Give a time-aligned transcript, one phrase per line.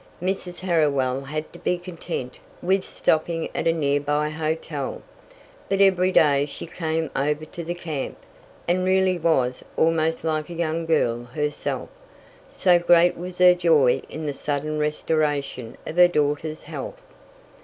[0.19, 0.61] Mrs.
[0.61, 5.03] Harriwell had to be content with stopping at a nearby hotel,
[5.69, 8.17] but every day she came over to the camp,
[8.67, 11.89] and really was almost like a young girl herself,
[12.49, 16.99] so great was her joy in the sudden restoration of her daughter's health.